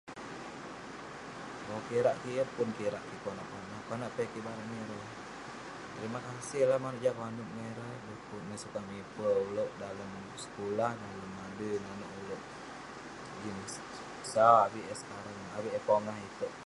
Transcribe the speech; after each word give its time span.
Kirak 1.87 2.17
kik..yeng 2.21 2.51
pun 2.55 2.69
kirak 2.77 3.03
kik 3.09 3.21
konak 3.25 3.47
konak..konak 3.53 4.11
piak 4.15 4.29
kiik 4.31 4.43
barak 4.47 4.67
niik 4.71 4.83
erey, 4.85 5.09
terima 5.95 6.19
kasih 6.27 6.61
lah 6.69 6.79
monak 6.81 7.01
jian 7.01 7.17
konep 7.21 7.47
ngan 7.53 7.69
ireh..pu'kuk 7.71 8.41
neh 8.47 8.59
sukat 8.63 8.83
mipe 8.89 9.27
ulouk, 9.47 9.71
dalem 9.81 10.11
sekulah, 10.43 10.91
dalem 11.03 11.33
adui 11.45 11.75
nanouk 11.85 12.11
ulouk..jin 12.19 13.57
sau 14.31 14.53
avik 14.65 14.85
eh 14.93 14.97
sekarang..avik 15.01 15.73
eh 15.79 15.83
pongah 15.87 16.17
itouk 16.27 16.53